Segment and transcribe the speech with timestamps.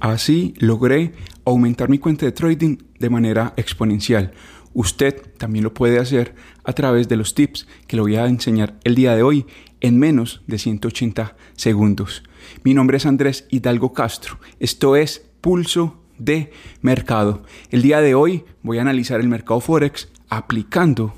[0.00, 1.12] Así logré
[1.44, 4.32] aumentar mi cuenta de trading de manera exponencial.
[4.72, 6.34] Usted también lo puede hacer
[6.64, 9.46] a través de los tips que le voy a enseñar el día de hoy
[9.80, 12.22] en menos de 180 segundos.
[12.64, 14.38] Mi nombre es Andrés Hidalgo Castro.
[14.58, 17.42] Esto es Pulso de Mercado.
[17.70, 21.14] El día de hoy voy a analizar el mercado Forex aplicando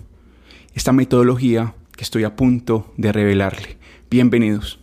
[0.74, 3.76] esta metodología que estoy a punto de revelarle.
[4.10, 4.81] Bienvenidos.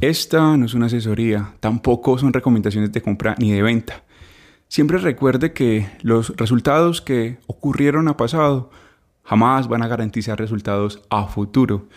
[0.00, 4.04] Esta no es una asesoría, tampoco son recomendaciones de compra ni de venta.
[4.68, 8.70] Siempre recuerde que los resultados que ocurrieron a pasado
[9.24, 11.88] jamás van a garantizar resultados a futuro.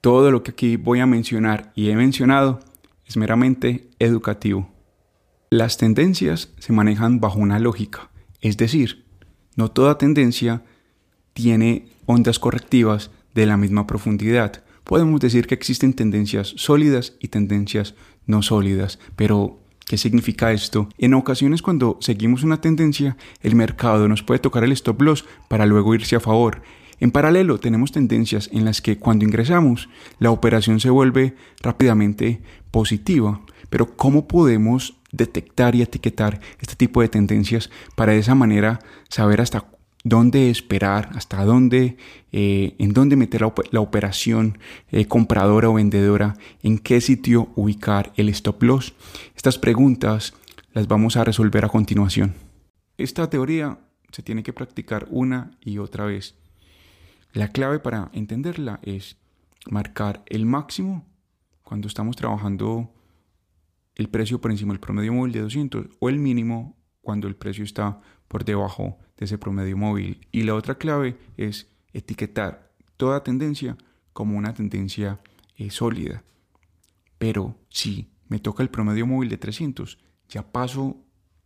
[0.00, 2.60] Todo lo que aquí voy a mencionar y he mencionado
[3.04, 4.72] es meramente educativo.
[5.50, 8.08] Las tendencias se manejan bajo una lógica,
[8.40, 9.04] es decir,
[9.56, 10.62] no toda tendencia
[11.34, 17.94] tiene ondas correctivas de la misma profundidad podemos decir que existen tendencias sólidas y tendencias
[18.26, 20.88] no sólidas, pero ¿Qué significa esto?
[20.98, 25.64] En ocasiones cuando seguimos una tendencia, el mercado nos puede tocar el stop loss para
[25.64, 26.62] luego irse a favor.
[26.98, 32.42] En paralelo tenemos tendencias en las que cuando ingresamos la operación se vuelve rápidamente
[32.72, 33.42] positiva.
[33.70, 39.40] Pero ¿cómo podemos detectar y etiquetar este tipo de tendencias para de esa manera saber
[39.40, 39.66] hasta
[40.08, 41.96] dónde esperar, hasta dónde,
[42.30, 44.58] eh, en dónde meter la, operación
[44.92, 48.94] eh, compradora o vendedora, en qué sitio ubicar el stop loss.
[49.34, 50.34] Estas preguntas
[50.74, 52.34] las vamos a resolver a continuación.
[52.96, 53.80] Esta teoría
[54.12, 56.36] se tiene que practicar una y otra vez.
[57.32, 59.16] La clave para entenderla es
[59.68, 61.04] marcar el máximo
[61.64, 62.94] cuando estamos trabajando
[63.96, 67.64] el precio por encima del promedio móvil de 200 o el mínimo cuando el precio
[67.64, 70.26] está por debajo de ese promedio móvil.
[70.32, 73.76] Y la otra clave es etiquetar toda tendencia
[74.12, 75.20] como una tendencia
[75.56, 76.24] eh, sólida.
[77.18, 79.98] Pero si me toca el promedio móvil de 300,
[80.28, 80.96] ya paso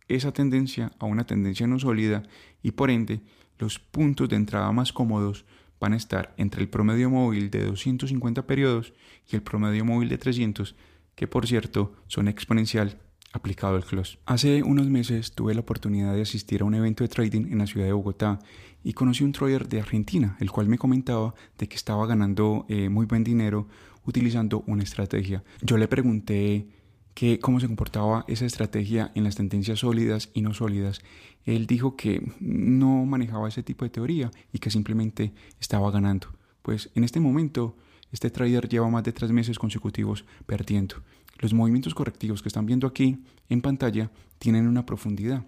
[0.07, 2.23] esa tendencia a una tendencia no sólida
[2.61, 3.21] y por ende
[3.57, 5.45] los puntos de entrada más cómodos
[5.79, 8.93] van a estar entre el promedio móvil de 250 periodos
[9.31, 10.75] y el promedio móvil de 300,
[11.15, 12.99] que por cierto son exponencial
[13.33, 14.17] aplicado el close.
[14.25, 17.67] Hace unos meses tuve la oportunidad de asistir a un evento de trading en la
[17.67, 18.39] ciudad de Bogotá
[18.83, 22.89] y conocí un trader de Argentina, el cual me comentaba de que estaba ganando eh,
[22.89, 23.67] muy buen dinero
[24.05, 25.43] utilizando una estrategia.
[25.61, 26.67] Yo le pregunté
[27.13, 31.01] que cómo se comportaba esa estrategia en las tendencias sólidas y no sólidas.
[31.45, 36.27] Él dijo que no manejaba ese tipo de teoría y que simplemente estaba ganando.
[36.61, 37.75] Pues en este momento
[38.11, 40.95] este trader lleva más de tres meses consecutivos perdiendo.
[41.39, 45.45] Los movimientos correctivos que están viendo aquí en pantalla tienen una profundidad.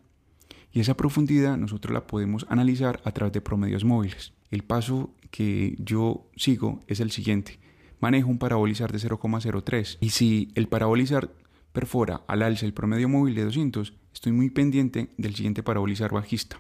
[0.71, 4.33] Y esa profundidad nosotros la podemos analizar a través de promedios móviles.
[4.49, 7.59] El paso que yo sigo es el siguiente.
[7.99, 11.31] Manejo un parabolizar de 0,03 y si el parabolizar
[11.71, 16.59] perfora al alza el promedio móvil de 200, estoy muy pendiente del siguiente parabolizar bajista.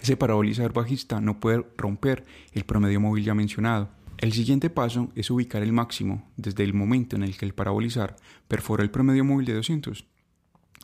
[0.00, 3.88] Ese parabolizar bajista no puede romper el promedio móvil ya mencionado.
[4.18, 8.16] El siguiente paso es ubicar el máximo desde el momento en el que el parabolizar
[8.48, 10.04] perfora el promedio móvil de 200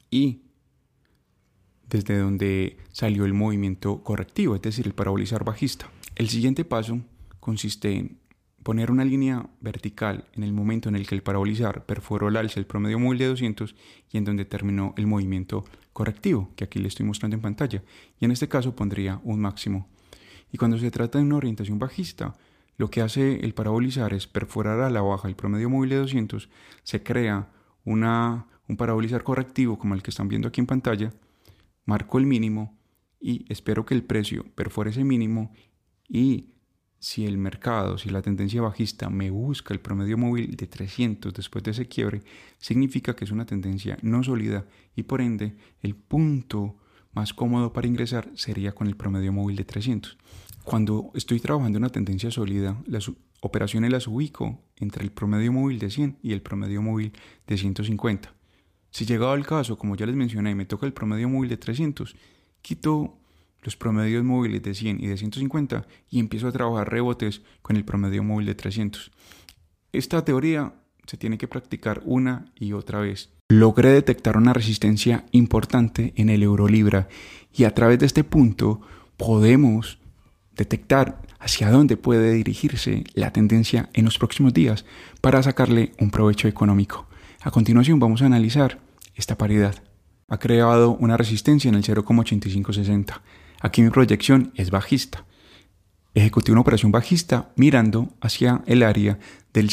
[0.08, 0.42] y
[1.88, 5.90] desde donde salió el movimiento correctivo, es decir, el parabolizar bajista.
[6.14, 7.00] El siguiente paso
[7.40, 8.18] consiste en
[8.62, 12.60] poner una línea vertical en el momento en el que el parabolizar perforó el alza
[12.60, 13.74] el promedio móvil de 200
[14.12, 17.82] y en donde terminó el movimiento correctivo, que aquí le estoy mostrando en pantalla.
[18.20, 19.88] Y en este caso pondría un máximo.
[20.52, 22.34] Y cuando se trata de una orientación bajista,
[22.76, 26.48] lo que hace el parabolizar es perforar a la baja el promedio móvil de 200,
[26.82, 27.50] se crea
[27.84, 31.12] un parabolizar correctivo como el que están viendo aquí en pantalla,
[31.84, 32.78] marco el mínimo
[33.20, 35.52] y espero que el precio perfore ese mínimo
[36.08, 36.50] y
[36.98, 41.62] si el mercado, si la tendencia bajista me busca el promedio móvil de 300 después
[41.62, 42.22] de ese quiebre,
[42.56, 46.76] significa que es una tendencia no sólida y por ende el punto
[47.12, 50.16] más cómodo para ingresar sería con el promedio móvil de 300.
[50.64, 55.90] Cuando estoy trabajando una tendencia sólida, las operaciones las ubico entre el promedio móvil de
[55.90, 57.12] 100 y el promedio móvil
[57.46, 58.32] de 150.
[58.90, 62.16] Si llegado el caso, como ya les mencioné, me toca el promedio móvil de 300,
[62.62, 63.18] quito
[63.60, 67.84] los promedios móviles de 100 y de 150 y empiezo a trabajar rebotes con el
[67.84, 69.10] promedio móvil de 300.
[69.92, 70.74] Esta teoría
[71.06, 73.30] se tiene que practicar una y otra vez.
[73.50, 77.08] Logré detectar una resistencia importante en el euro libra
[77.52, 78.80] y a través de este punto
[79.18, 79.98] podemos
[80.56, 84.84] detectar hacia dónde puede dirigirse la tendencia en los próximos días
[85.20, 87.06] para sacarle un provecho económico.
[87.42, 88.80] A continuación vamos a analizar
[89.14, 89.82] esta paridad.
[90.28, 93.20] Ha creado una resistencia en el 0,8560.
[93.60, 95.26] Aquí mi proyección es bajista.
[96.14, 99.18] Ejecuté una operación bajista mirando hacia el área
[99.52, 99.68] del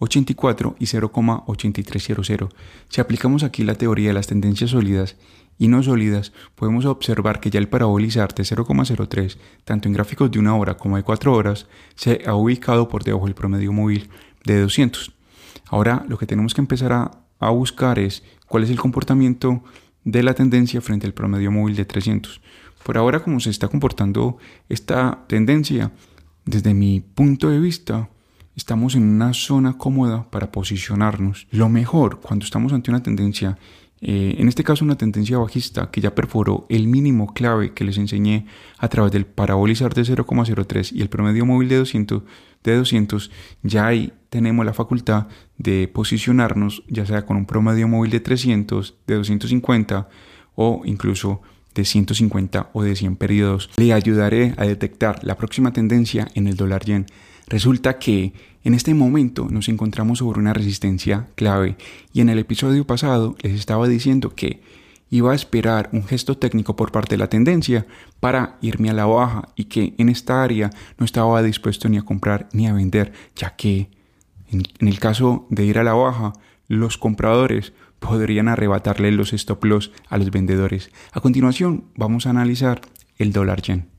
[0.00, 2.48] 0,84 y 0,8300.
[2.88, 5.16] Si aplicamos aquí la teoría de las tendencias sólidas
[5.58, 10.38] y no sólidas, podemos observar que ya el parabolizar de 0,03, tanto en gráficos de
[10.38, 14.10] una hora como de cuatro horas, se ha ubicado por debajo del promedio móvil
[14.44, 15.12] de 200.
[15.68, 17.10] Ahora lo que tenemos que empezar a,
[17.40, 19.62] a buscar es cuál es el comportamiento
[20.04, 22.40] de la tendencia frente al promedio móvil de 300.
[22.84, 24.36] Por ahora, como se está comportando
[24.68, 25.90] esta tendencia,
[26.44, 28.08] desde mi punto de vista,
[28.56, 31.46] estamos en una zona cómoda para posicionarnos.
[31.50, 33.58] Lo mejor cuando estamos ante una tendencia
[34.00, 37.96] eh, en este caso una tendencia bajista que ya perforó el mínimo clave que les
[37.96, 38.46] enseñé
[38.78, 42.22] a través del parabolizar de 0,03 y el promedio móvil de 200,
[42.62, 43.30] de 200,
[43.62, 48.96] ya ahí tenemos la facultad de posicionarnos ya sea con un promedio móvil de 300,
[49.06, 50.08] de 250
[50.56, 51.40] o incluso
[51.74, 53.70] de 150 o de 100 periodos.
[53.76, 57.06] Le ayudaré a detectar la próxima tendencia en el dólar yen.
[57.46, 58.32] Resulta que
[58.64, 61.76] en este momento nos encontramos sobre una resistencia clave
[62.12, 64.62] y en el episodio pasado les estaba diciendo que
[65.10, 67.86] iba a esperar un gesto técnico por parte de la tendencia
[68.18, 72.02] para irme a la baja y que en esta área no estaba dispuesto ni a
[72.02, 73.90] comprar ni a vender, ya que
[74.50, 76.32] en, el caso de ir a la baja,
[76.66, 80.90] los compradores podrían arrebatarle los stop loss a los vendedores.
[81.12, 82.80] A continuación, vamos a analizar
[83.18, 83.95] el dólar yen.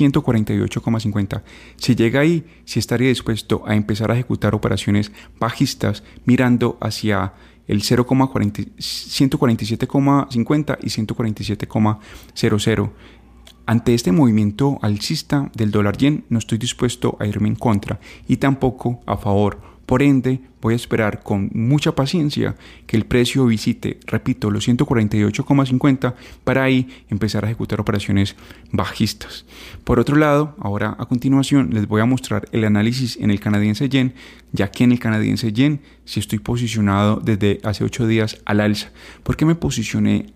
[0.00, 1.42] 148,50.
[1.76, 7.34] Si llega ahí, si estaría dispuesto a empezar a ejecutar operaciones bajistas mirando hacia
[7.66, 12.90] el 147,50 y 147,00.
[13.64, 18.38] Ante este movimiento alcista del dólar yen no estoy dispuesto a irme en contra y
[18.38, 22.54] tampoco a favor por ende, voy a esperar con mucha paciencia
[22.86, 26.14] que el precio visite, repito, los 148,50
[26.44, 28.36] para ahí empezar a ejecutar operaciones
[28.70, 29.44] bajistas.
[29.84, 33.88] Por otro lado, ahora a continuación les voy a mostrar el análisis en el canadiense
[33.88, 34.14] yen,
[34.52, 38.92] ya que en el canadiense yen si estoy posicionado desde hace 8 días al alza.
[39.24, 40.32] ¿Por qué me posicioné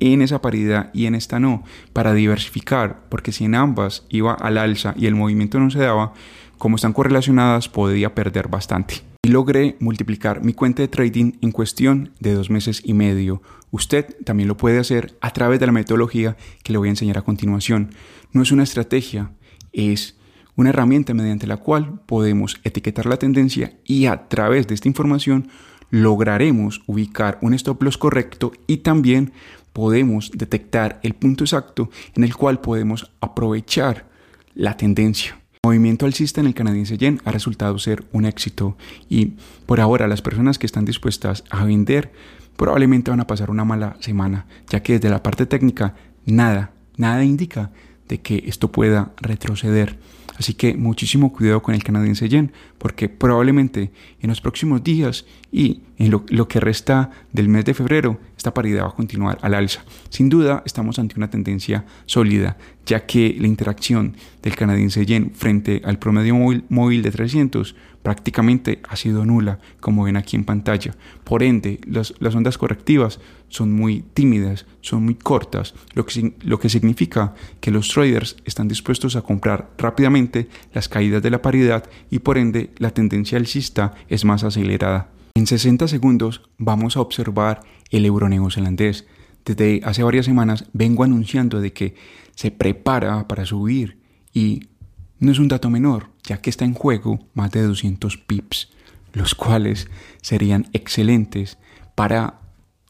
[0.00, 1.62] en esa paridad y en esta no,
[1.92, 6.12] para diversificar, porque si en ambas iba al alza y el movimiento no se daba,
[6.58, 9.02] como están correlacionadas, podía perder bastante.
[9.22, 13.42] Y logré multiplicar mi cuenta de trading en cuestión de dos meses y medio.
[13.70, 17.18] Usted también lo puede hacer a través de la metodología que le voy a enseñar
[17.18, 17.90] a continuación.
[18.32, 19.30] No es una estrategia,
[19.72, 20.16] es
[20.56, 25.48] una herramienta mediante la cual podemos etiquetar la tendencia y a través de esta información
[25.90, 29.32] lograremos ubicar un stop loss correcto y también
[29.72, 34.06] podemos detectar el punto exacto en el cual podemos aprovechar
[34.54, 35.43] la tendencia.
[35.64, 38.76] Movimiento alcista en el canadiense yen ha resultado ser un éxito
[39.08, 39.32] y
[39.64, 42.12] por ahora las personas que están dispuestas a vender
[42.58, 45.94] probablemente van a pasar una mala semana, ya que desde la parte técnica
[46.26, 47.70] nada, nada indica
[48.08, 49.98] de que esto pueda retroceder.
[50.36, 53.90] Así que muchísimo cuidado con el canadiense yen, porque probablemente
[54.20, 58.52] en los próximos días y en lo, lo, que resta del mes de febrero, esta
[58.52, 59.84] paridad va a continuar al alza.
[60.10, 65.82] Sin duda, estamos ante una tendencia sólida, ya que la interacción del canadiense yen frente
[65.84, 66.34] al promedio
[66.68, 70.94] móvil, de 300 prácticamente ha sido nula, como ven aquí en pantalla.
[71.24, 76.58] Por ende, las, las ondas correctivas son muy tímidas, son muy cortas, lo que, lo
[76.58, 81.84] que significa que los traders están dispuestos a comprar rápidamente las caídas de la paridad
[82.10, 85.08] y por ende la tendencia alcista es más acelerada.
[85.36, 89.06] En 60 segundos vamos a observar el euro neozelandés.
[89.44, 91.94] Desde hace varias semanas vengo anunciando de que
[92.34, 93.98] se prepara para subir
[94.32, 94.68] y
[95.18, 98.70] no es un dato menor, ya que está en juego más de 200 pips,
[99.12, 99.88] los cuales
[100.22, 101.58] serían excelentes
[101.94, 102.40] para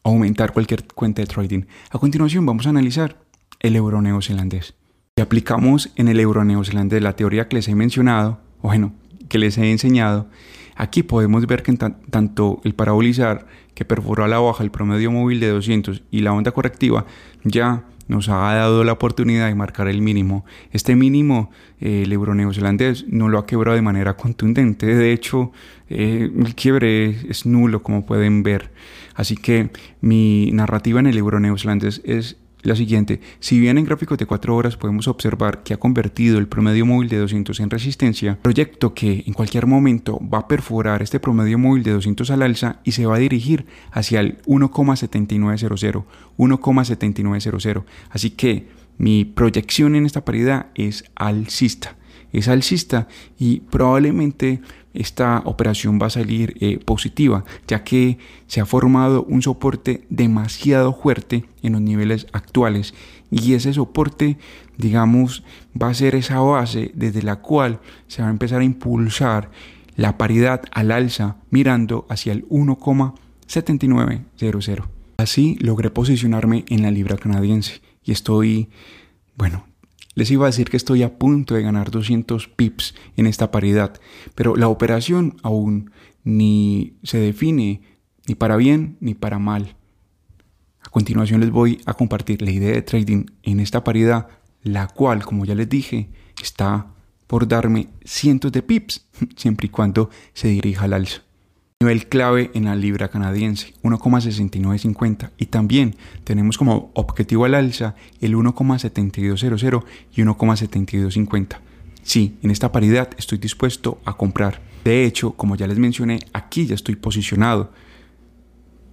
[0.03, 1.63] aumentar cualquier cuenta de trading.
[1.91, 3.17] A continuación vamos a analizar
[3.59, 4.75] el euro neozelandés.
[5.15, 8.93] Si aplicamos en el euro neozelandés la teoría que les he mencionado, o bueno,
[9.29, 10.29] que les he enseñado,
[10.75, 15.39] aquí podemos ver que tanto el parabolizar que perforó a la baja el promedio móvil
[15.39, 17.05] de 200 y la onda correctiva
[17.43, 20.45] ya nos ha dado la oportunidad de marcar el mínimo.
[20.71, 24.85] Este mínimo, eh, el euro neozelandés no lo ha quebrado de manera contundente.
[24.85, 25.51] De hecho,
[25.89, 28.71] eh, el quiebre es, nulo, como pueden ver.
[29.15, 33.21] Así que mi narrativa en el euro neozelandés es la siguiente.
[33.39, 37.09] Si bien en gráficos de 4 horas podemos observar que ha convertido el promedio móvil
[37.09, 41.83] de 200 en resistencia, proyecto que en cualquier momento va a perforar este promedio móvil
[41.83, 46.03] de 200 al alza y se va a dirigir hacia el 1,7900,
[46.37, 47.83] 1,7900.
[48.09, 48.67] Así que
[48.97, 51.95] mi proyección en esta paridad es alcista.
[52.31, 53.07] Es alcista
[53.37, 54.61] y probablemente
[54.95, 60.93] esta operación va a salir eh, positiva, ya que se ha formado un soporte demasiado
[60.93, 62.93] fuerte en los niveles actuales
[63.31, 64.37] y ese soporte,
[64.77, 65.43] digamos,
[65.79, 69.51] va a ser esa base desde la cual se va a empezar a impulsar
[69.95, 74.83] la paridad al alza mirando hacia el 1,7900.
[75.17, 78.67] Así logré posicionarme en la libra canadiense y estoy,
[79.37, 79.65] bueno,
[80.15, 83.99] les iba a decir que estoy a punto de ganar 200 pips en esta paridad,
[84.33, 85.91] pero la operación aún
[86.23, 87.81] ni se define
[88.25, 89.75] ni para bien ni para mal.
[90.81, 94.29] A continuación les voy a compartir la idea de trading en esta paridad,
[94.63, 96.09] la cual, como ya les dije,
[96.41, 96.87] está
[97.27, 99.05] por darme cientos de pips,
[99.35, 101.24] siempre y cuando se dirija al alza
[101.85, 105.29] nivel clave en la libra canadiense, 1,6950.
[105.37, 109.83] Y también tenemos como objetivo al alza el 1,7200
[110.15, 111.57] y 1,7250.
[112.01, 114.61] Sí, en esta paridad estoy dispuesto a comprar.
[114.83, 117.71] De hecho, como ya les mencioné, aquí ya estoy posicionado.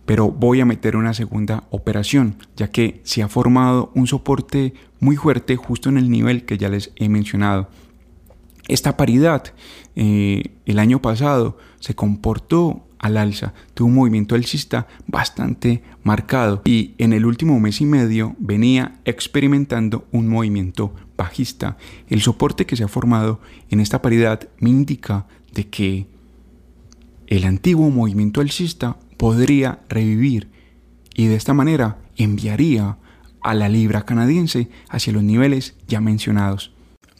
[0.05, 5.17] Pero voy a meter una segunda operación, ya que se ha formado un soporte muy
[5.17, 7.71] fuerte justo en el nivel que ya les he mencionado.
[8.69, 9.45] Esta paridad
[9.97, 16.95] eh, el año pasado se comportó al alza, tuvo un movimiento alcista bastante marcado y
[16.99, 21.77] en el último mes y medio venía experimentando un movimiento bajista.
[22.09, 23.41] El soporte que se ha formado
[23.71, 26.07] en esta paridad me indica de que
[27.27, 30.49] el antiguo movimiento alcista podría revivir
[31.15, 32.99] y de esta manera enviaría
[33.41, 36.73] a la libra canadiense hacia los niveles ya mencionados.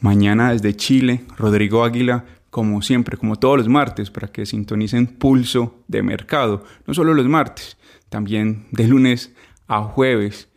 [0.03, 5.81] Mañana desde Chile, Rodrigo Águila, como siempre, como todos los martes, para que sintonicen pulso
[5.87, 6.65] de mercado.
[6.85, 7.77] No solo los martes,
[8.09, 9.33] también de lunes
[9.65, 10.49] a jueves.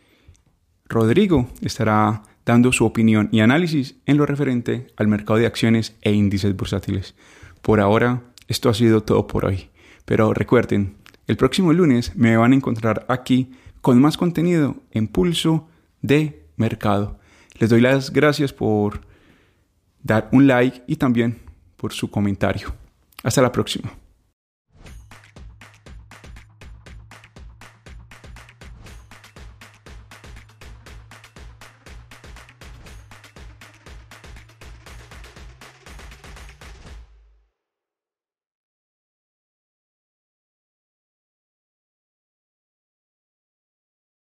[0.89, 6.11] Rodrigo estará dando su opinión y análisis en lo referente al mercado de acciones e
[6.11, 7.15] índices bursátiles.
[7.61, 9.69] Por ahora, esto ha sido todo por hoy.
[10.03, 15.69] Pero recuerden, el próximo lunes me van a encontrar aquí con más contenido en pulso
[16.01, 17.17] de mercado.
[17.59, 19.06] Les doy las gracias por
[20.01, 21.39] dar un like y también
[21.75, 22.73] por su comentario.
[23.23, 23.91] Hasta la próxima.